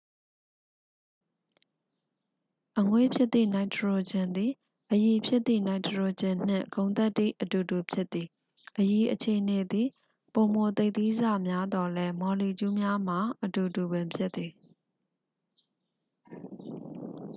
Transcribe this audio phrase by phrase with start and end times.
[2.79, 4.51] အငွေ့ဖြစ်သည့် နိုက်ထရိုဂျင်သည်
[4.93, 8.27] အရည်ဖြစ်သည့် နိုက်ထရိုဂျင်နှင့် ဂုဏ်သတ္တိအတူတူဖြစ်သည်
[8.79, 9.87] အရည်အခြေအနေသည်
[10.33, 14.51] ပိုမိုသိပ်သည်းဆများသော်လည်း မော်လီကျူးများမှာ အတူတူပင်ဖြစ်သည်